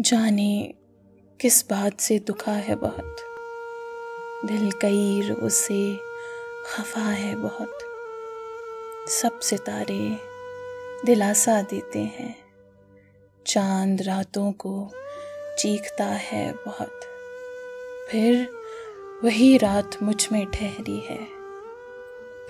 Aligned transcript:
जाने 0.00 0.74
किस 1.40 1.70
बात 1.70 2.00
से 2.00 2.18
दुखा 2.18 2.52
है 2.52 2.74
बहुत। 2.74 3.16
दिल 4.44 4.72
कई 4.72 5.20
रोज 5.20 5.52
से 5.52 6.00
खफा 6.66 7.00
है 7.00 7.34
बहुत। 7.34 7.78
सब 9.08 9.40
सितारे 9.40 10.20
दिलासा 11.06 11.62
देते 11.62 11.98
हैं। 11.98 12.36
चाँद 13.46 14.02
रातों 14.02 14.52
को 14.52 14.90
चीखता 15.58 16.04
है 16.04 16.52
बहुत। 16.52 17.00
फिर 18.10 18.48
वही 19.24 19.58
रात 19.58 20.02
मुझमें 20.02 20.46
ठहरी 20.46 21.00
है। 21.00 21.26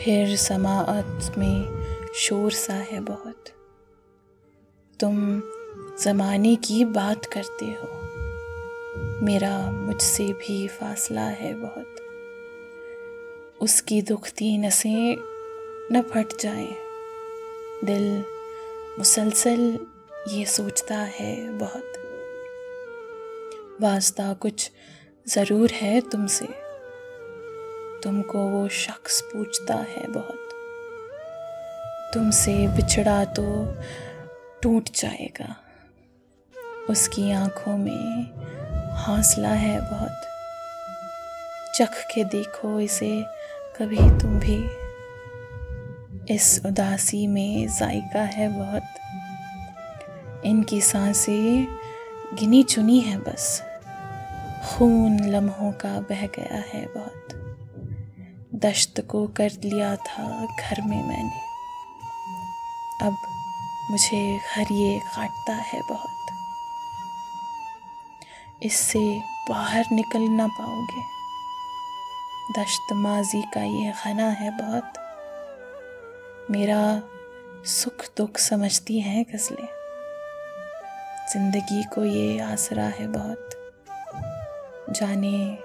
फिर 0.00 0.36
समाअत 0.36 1.34
में 1.38 1.86
शोर 2.14 2.52
सा 2.52 2.74
है 2.74 3.00
बहुत। 3.00 3.44
तुम 5.00 5.42
ज़माने 6.00 6.56
की 6.56 6.84
बात 6.84 7.24
करते 7.24 7.66
हो। 7.66 7.88
मेरा 9.24 9.70
मुझसे 9.70 10.32
भी 10.32 10.68
फासला 10.68 11.20
है 11.20 11.54
बहुत। 11.54 11.96
उसकी 13.60 14.02
दुखती 14.02 14.58
नसें 14.58 15.16
न 15.92 16.02
फट 16.02 16.40
जाएँ। 16.40 16.74
दिल 17.84 18.24
मुसलसल 18.98 19.78
ये 20.28 20.44
सोचता 20.44 20.96
है 20.96 21.58
बहुत। 21.58 21.92
वास्ता 23.80 24.32
कुछ 24.32 24.70
ज़रूर 25.28 25.70
है 25.70 26.00
तुमसे। 26.00 26.46
तुमको 28.02 28.38
वो 28.38 28.68
शख्स 28.68 29.20
पूछता 29.20 29.74
है 29.74 30.06
बहुत। 30.08 30.48
तुमसे 32.14 32.68
बिछड़ा 32.68 33.24
तो 33.24 33.74
टूट 34.62 34.84
जाएगा। 34.94 35.61
उसकी 36.90 37.32
आँखों 37.32 37.78
में 37.78 38.30
हौसला 38.96 39.48
है 39.48 39.80
बहुत। 39.80 40.20
चख 41.74 42.06
के 42.14 42.24
देखो 42.24 42.80
इसे, 42.80 43.24
कभी 43.78 43.96
तुम 43.96 44.38
भी। 44.38 44.70
इस 46.34 46.62
उदासी 46.66 47.26
में 47.26 47.68
जायका 47.68 48.22
है 48.22 48.48
बहुत। 48.48 48.82
इनकी 50.44 50.80
साँसें 50.80 51.66
गिनी 52.34 52.62
चुनी 52.62 53.00
है 53.00 53.18
बस। 53.18 53.62
खून 54.64 55.20
लम्हों 55.20 55.72
का 55.72 56.00
बह 56.00 56.26
गया 56.26 56.64
है 56.74 56.86
बहुत। 56.86 57.28
दश्त 58.54 59.00
को 59.00 59.26
कर 59.26 59.50
लिया 59.64 59.96
था 59.96 60.46
घर 60.60 60.82
में 60.82 61.08
मैंने। 61.08 61.40
अब 63.06 63.16
मुझे 63.90 64.38
घर 64.38 64.72
ये 64.72 64.98
काटता 64.98 65.52
है 65.52 65.80
बहुत। 65.88 66.08
इससे 68.62 69.20
बाहर 69.48 69.84
निकल 69.92 70.20
ना 70.20 70.46
पाओगे। 70.46 71.02
दश्त 72.52 72.92
माजी 72.92 73.42
का 73.42 73.62
ये 73.62 73.92
खाना 73.92 74.28
है 74.30 74.50
बहुत। 74.50 74.92
मेरा 76.50 77.02
सुख 77.64 78.04
दुख 78.16 78.38
समझती 78.38 79.00
हैं 79.00 79.24
गज़लें। 79.24 79.68
ज़िंदगी 81.32 81.82
को 81.84 82.04
ये 82.04 82.38
आसरा 82.40 82.84
है 82.84 83.06
बहुत। 83.06 83.48
जाने 84.90 85.58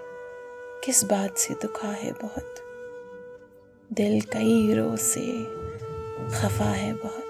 किस 0.86 1.04
बात 1.04 1.38
से 1.38 1.54
दुखा 1.54 1.88
है 1.88 2.12
बहुत। 2.12 2.56
दिल 3.94 4.22
कई 4.22 4.74
रोज 4.74 5.00
से 5.00 5.44
खफा 6.32 6.70
है 6.72 6.94
बहुत। 6.94 7.27